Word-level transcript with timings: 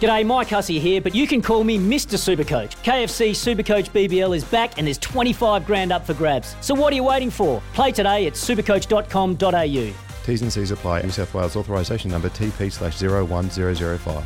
G'day, 0.00 0.26
Mike 0.26 0.48
Hussey 0.48 0.80
here, 0.80 1.00
but 1.00 1.14
you 1.14 1.26
can 1.28 1.40
call 1.40 1.62
me 1.62 1.78
Mr. 1.78 2.18
Supercoach. 2.18 2.72
KFC 2.82 3.30
Supercoach 3.30 3.90
BBL 3.90 4.36
is 4.36 4.42
back 4.44 4.76
and 4.76 4.86
there's 4.86 4.98
25 4.98 5.64
grand 5.64 5.92
up 5.92 6.04
for 6.04 6.14
grabs. 6.14 6.56
So 6.60 6.74
what 6.74 6.92
are 6.92 6.96
you 6.96 7.04
waiting 7.04 7.30
for? 7.30 7.62
Play 7.74 7.92
today 7.92 8.26
at 8.26 8.32
supercoach.com.au. 8.32 9.94
T's 10.24 10.42
and 10.42 10.52
C's 10.52 10.70
apply. 10.72 11.02
New 11.02 11.10
South 11.10 11.32
Wales 11.32 11.54
authorisation 11.54 12.10
number 12.10 12.28
TP 12.30 12.72
slash 12.72 13.00
01005. 13.00 14.24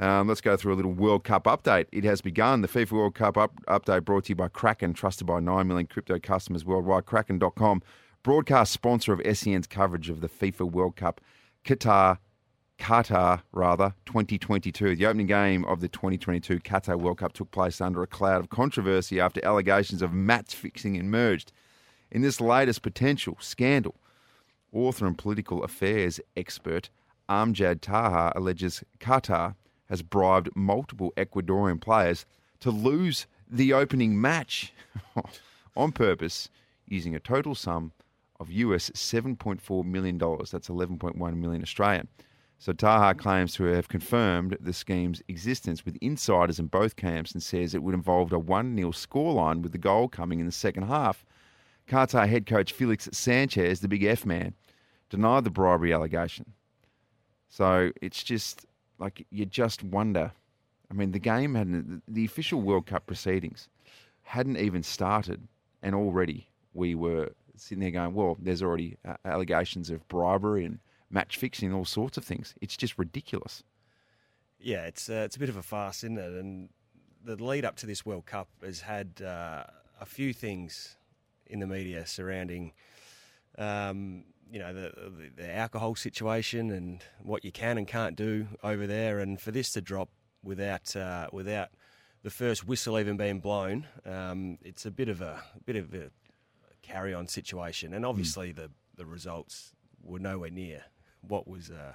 Um, 0.00 0.28
let's 0.28 0.40
go 0.40 0.56
through 0.56 0.74
a 0.74 0.76
little 0.76 0.92
World 0.92 1.24
Cup 1.24 1.44
update. 1.44 1.86
It 1.90 2.04
has 2.04 2.20
begun. 2.20 2.60
The 2.60 2.68
FIFA 2.68 2.92
World 2.92 3.14
Cup 3.14 3.36
up, 3.36 3.52
update 3.66 4.04
brought 4.04 4.24
to 4.24 4.28
you 4.30 4.36
by 4.36 4.48
Kraken, 4.48 4.92
trusted 4.92 5.26
by 5.26 5.40
9 5.40 5.66
million 5.66 5.86
crypto 5.86 6.18
customers 6.18 6.64
worldwide. 6.64 7.06
Kraken.com, 7.06 7.82
broadcast 8.22 8.72
sponsor 8.72 9.12
of 9.12 9.36
SEN's 9.36 9.66
coverage 9.66 10.10
of 10.10 10.20
the 10.20 10.28
FIFA 10.28 10.70
World 10.70 10.94
Cup 10.96 11.20
Qatar, 11.64 12.18
Qatar 12.78 13.42
rather, 13.52 13.94
2022. 14.06 14.96
The 14.96 15.06
opening 15.06 15.26
game 15.26 15.64
of 15.64 15.80
the 15.80 15.88
2022 15.88 16.60
Qatar 16.60 16.98
World 16.98 17.18
Cup 17.18 17.32
took 17.32 17.50
place 17.50 17.80
under 17.80 18.02
a 18.02 18.06
cloud 18.06 18.40
of 18.40 18.48
controversy 18.48 19.20
after 19.20 19.44
allegations 19.44 20.00
of 20.00 20.12
match 20.12 20.54
fixing 20.54 20.96
emerged. 20.96 21.52
In 22.10 22.22
this 22.22 22.40
latest 22.40 22.82
potential 22.82 23.36
scandal, 23.40 23.94
author 24.72 25.06
and 25.06 25.18
political 25.18 25.62
affairs 25.62 26.20
expert 26.36 26.88
Amjad 27.28 27.80
Taha 27.82 28.32
alleges 28.34 28.82
Qatar 29.00 29.54
has 29.88 30.02
bribed 30.02 30.48
multiple 30.54 31.12
Ecuadorian 31.16 31.80
players 31.80 32.24
to 32.60 32.70
lose 32.70 33.26
the 33.50 33.72
opening 33.72 34.20
match 34.20 34.72
on 35.76 35.92
purpose 35.92 36.48
using 36.86 37.14
a 37.14 37.20
total 37.20 37.54
sum 37.54 37.92
of 38.40 38.50
US 38.50 38.90
$7.4 38.90 39.84
million. 39.84 40.18
That's 40.18 40.68
11.1 40.68 41.36
million 41.36 41.62
Australian. 41.62 42.08
So 42.60 42.72
Taha 42.72 43.14
claims 43.14 43.54
to 43.54 43.64
have 43.64 43.88
confirmed 43.88 44.56
the 44.60 44.72
scheme's 44.72 45.22
existence 45.28 45.84
with 45.84 45.96
insiders 46.00 46.58
in 46.58 46.66
both 46.66 46.96
camps 46.96 47.30
and 47.32 47.40
says 47.40 47.72
it 47.72 47.84
would 47.84 47.94
involve 47.94 48.32
a 48.32 48.38
1 48.38 48.76
0 48.76 48.90
scoreline 48.90 49.62
with 49.62 49.70
the 49.70 49.78
goal 49.78 50.08
coming 50.08 50.40
in 50.40 50.46
the 50.46 50.52
second 50.52 50.84
half. 50.84 51.24
Qatar 51.88 52.28
head 52.28 52.46
coach 52.46 52.72
Felix 52.72 53.08
Sanchez, 53.12 53.80
the 53.80 53.88
big 53.88 54.02
F 54.02 54.26
man, 54.26 54.54
denied 55.08 55.44
the 55.44 55.50
bribery 55.50 55.92
allegation. 55.94 56.52
So 57.48 57.92
it's 58.02 58.24
just 58.24 58.66
like 58.98 59.24
you 59.30 59.46
just 59.46 59.84
wonder. 59.84 60.32
I 60.90 60.94
mean, 60.94 61.12
the 61.12 61.18
game 61.20 61.54
hadn't, 61.54 62.02
the 62.08 62.24
official 62.24 62.60
World 62.60 62.86
Cup 62.86 63.06
proceedings 63.06 63.68
hadn't 64.22 64.56
even 64.56 64.82
started, 64.82 65.46
and 65.82 65.94
already 65.94 66.48
we 66.74 66.94
were 66.96 67.30
sitting 67.56 67.80
there 67.80 67.90
going, 67.90 68.14
well, 68.14 68.36
there's 68.40 68.62
already 68.62 68.96
uh, 69.06 69.14
allegations 69.24 69.90
of 69.90 70.06
bribery 70.08 70.64
and 70.64 70.80
match 71.10 71.36
fixing, 71.36 71.72
all 71.72 71.84
sorts 71.84 72.16
of 72.16 72.24
things. 72.24 72.54
It's 72.60 72.76
just 72.76 72.98
ridiculous. 72.98 73.62
Yeah, 74.60 74.86
it's 74.86 75.08
uh, 75.08 75.22
it's 75.24 75.36
a 75.36 75.38
bit 75.38 75.48
of 75.48 75.56
a 75.56 75.62
farce, 75.62 76.02
isn't 76.04 76.18
it? 76.18 76.32
And 76.32 76.68
the 77.24 77.36
lead 77.42 77.64
up 77.64 77.76
to 77.76 77.86
this 77.86 78.04
World 78.04 78.26
Cup 78.26 78.48
has 78.62 78.80
had 78.80 79.22
uh, 79.22 79.64
a 80.00 80.06
few 80.06 80.32
things 80.32 80.96
in 81.46 81.60
the 81.60 81.66
media 81.66 82.06
surrounding, 82.06 82.72
um, 83.56 84.24
you 84.50 84.58
know, 84.58 84.72
the, 84.72 84.92
the, 84.96 85.42
the 85.42 85.54
alcohol 85.54 85.94
situation 85.94 86.70
and 86.70 87.02
what 87.22 87.44
you 87.44 87.52
can 87.52 87.78
and 87.78 87.86
can't 87.86 88.16
do 88.16 88.48
over 88.62 88.86
there. 88.86 89.20
And 89.20 89.40
for 89.40 89.50
this 89.50 89.72
to 89.72 89.80
drop 89.80 90.10
without 90.42 90.94
uh, 90.96 91.28
without 91.32 91.68
the 92.22 92.30
first 92.30 92.66
whistle 92.66 92.98
even 92.98 93.16
being 93.16 93.38
blown, 93.38 93.86
um, 94.04 94.58
it's 94.62 94.84
a 94.84 94.90
bit 94.90 95.08
of 95.08 95.20
a, 95.20 95.40
a 95.56 95.60
bit 95.64 95.76
of 95.76 95.94
a 95.94 96.10
carry 96.82 97.14
on 97.14 97.28
situation. 97.28 97.94
And 97.94 98.04
obviously, 98.04 98.52
mm. 98.52 98.56
the 98.56 98.70
the 98.96 99.06
results 99.06 99.72
were 100.02 100.18
nowhere 100.18 100.50
near 100.50 100.84
what 101.22 101.48
was 101.48 101.70
uh, 101.70 101.92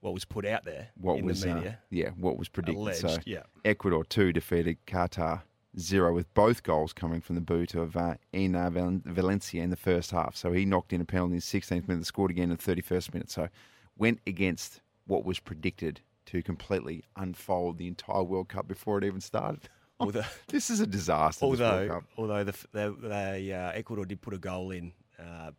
what 0.00 0.14
was 0.14 0.24
put 0.24 0.44
out 0.44 0.64
there 0.64 0.88
what 1.00 1.18
in 1.18 1.24
was, 1.24 1.40
the 1.40 1.54
media. 1.54 1.70
Uh, 1.70 1.86
yeah, 1.90 2.10
what 2.16 2.38
was 2.38 2.48
predicted. 2.48 2.80
Alleged, 2.80 3.00
so 3.00 3.18
yeah. 3.24 3.42
Ecuador 3.64 4.04
two 4.04 4.32
defeated 4.32 4.78
Qatar 4.86 5.42
zero, 5.78 6.12
with 6.14 6.32
both 6.34 6.62
goals 6.62 6.92
coming 6.92 7.20
from 7.20 7.34
the 7.34 7.40
boot 7.40 7.74
of 7.74 7.96
uh, 7.96 8.14
Valencia 8.32 9.62
in 9.62 9.70
the 9.70 9.76
first 9.76 10.10
half. 10.10 10.36
So 10.36 10.52
he 10.52 10.64
knocked 10.64 10.92
in 10.92 11.00
a 11.00 11.04
penalty 11.04 11.34
in 11.34 11.38
the 11.38 11.42
16th 11.42 11.88
minute, 11.88 12.06
scored 12.06 12.30
again 12.30 12.50
in 12.50 12.56
the 12.56 12.62
31st 12.62 13.14
minute. 13.14 13.30
So 13.30 13.48
went 13.96 14.20
against 14.26 14.80
what 15.06 15.24
was 15.24 15.38
predicted 15.38 16.00
to 16.26 16.42
completely 16.42 17.04
unfold 17.16 17.78
the 17.78 17.86
entire 17.86 18.22
World 18.22 18.48
Cup 18.48 18.66
before 18.66 18.98
it 18.98 19.04
even 19.04 19.20
started. 19.20 19.68
Although, 20.00 20.24
this 20.48 20.70
is 20.70 20.80
a 20.80 20.86
disaster. 20.86 21.44
Although, 21.44 22.02
although 22.18 22.42
the, 22.42 22.52
the, 22.72 22.96
the 23.00 23.54
uh, 23.54 23.72
Ecuador 23.74 24.04
did 24.04 24.20
put 24.20 24.34
a 24.34 24.38
goal 24.38 24.72
in 24.72 24.92
uh, 25.20 25.52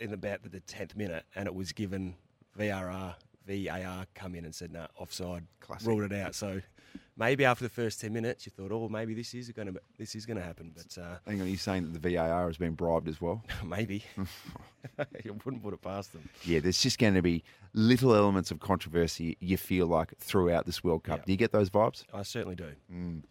in 0.00 0.12
about 0.12 0.50
the 0.50 0.60
tenth 0.60 0.96
minute, 0.96 1.24
and 1.34 1.46
it 1.46 1.54
was 1.54 1.72
given 1.72 2.14
VRR 2.58 3.14
VAR 3.46 4.06
come 4.14 4.34
in 4.34 4.44
and 4.44 4.54
said 4.54 4.72
no 4.72 4.86
offside, 4.96 5.44
Classic. 5.60 5.86
ruled 5.86 6.10
it 6.10 6.12
out. 6.12 6.34
So 6.34 6.60
maybe 7.16 7.44
after 7.44 7.64
the 7.64 7.70
first 7.70 8.00
ten 8.00 8.12
minutes, 8.12 8.46
you 8.46 8.52
thought, 8.56 8.72
oh, 8.72 8.88
maybe 8.88 9.14
this 9.14 9.34
is 9.34 9.50
going 9.50 9.72
to 9.72 9.80
this 9.98 10.14
is 10.14 10.26
going 10.26 10.36
to 10.36 10.42
happen. 10.42 10.72
But 10.74 11.00
uh, 11.00 11.16
hang 11.26 11.40
on, 11.40 11.48
you 11.48 11.56
saying 11.56 11.92
that 11.92 12.02
the 12.02 12.14
VAR 12.14 12.46
has 12.46 12.56
been 12.56 12.74
bribed 12.74 13.08
as 13.08 13.20
well? 13.20 13.42
maybe 13.64 14.04
you 15.24 15.36
wouldn't 15.44 15.62
put 15.62 15.74
it 15.74 15.82
past 15.82 16.12
them. 16.12 16.28
Yeah, 16.44 16.60
there's 16.60 16.80
just 16.80 16.98
going 16.98 17.14
to 17.14 17.22
be 17.22 17.44
little 17.74 18.14
elements 18.14 18.50
of 18.50 18.60
controversy. 18.60 19.36
You 19.40 19.56
feel 19.56 19.86
like 19.86 20.16
throughout 20.18 20.66
this 20.66 20.84
World 20.84 21.04
Cup. 21.04 21.26
Do 21.26 21.32
you 21.32 21.38
get 21.38 21.52
those 21.52 21.70
vibes? 21.70 22.04
I 22.12 22.22
certainly 22.22 22.56
do. 22.56 22.72
Mm. 22.92 23.22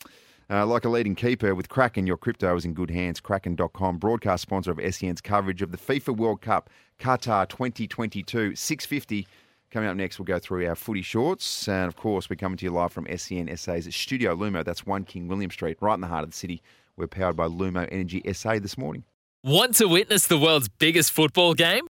Uh, 0.51 0.65
like 0.65 0.83
a 0.83 0.89
leading 0.89 1.15
keeper 1.15 1.55
with 1.55 1.69
Kraken, 1.69 2.05
your 2.05 2.17
crypto 2.17 2.53
is 2.57 2.65
in 2.65 2.73
good 2.73 2.91
hands. 2.91 3.21
Kraken.com, 3.21 3.97
broadcast 3.97 4.41
sponsor 4.41 4.71
of 4.71 4.93
SEN's 4.93 5.21
coverage 5.21 5.61
of 5.61 5.71
the 5.71 5.77
FIFA 5.77 6.17
World 6.17 6.41
Cup 6.41 6.69
Qatar 6.99 7.47
2022. 7.47 8.53
650. 8.53 9.27
Coming 9.71 9.87
up 9.87 9.95
next, 9.95 10.19
we'll 10.19 10.25
go 10.25 10.39
through 10.39 10.67
our 10.67 10.75
footy 10.75 11.01
shorts. 11.01 11.69
And 11.69 11.87
of 11.87 11.95
course, 11.95 12.29
we're 12.29 12.35
coming 12.35 12.57
to 12.57 12.65
you 12.65 12.71
live 12.71 12.91
from 12.91 13.07
SEN 13.15 13.55
SA's 13.55 13.95
Studio 13.95 14.35
Lumo. 14.35 14.65
That's 14.65 14.85
1 14.85 15.05
King 15.05 15.29
William 15.29 15.51
Street, 15.51 15.77
right 15.79 15.93
in 15.93 16.01
the 16.01 16.07
heart 16.07 16.25
of 16.25 16.31
the 16.31 16.35
city. 16.35 16.61
We're 16.97 17.07
powered 17.07 17.37
by 17.37 17.47
Lumo 17.47 17.87
Energy 17.89 18.21
SA 18.33 18.59
this 18.59 18.77
morning. 18.77 19.05
Want 19.45 19.75
to 19.75 19.87
witness 19.87 20.27
the 20.27 20.37
world's 20.37 20.67
biggest 20.67 21.13
football 21.13 21.53
game? 21.53 21.87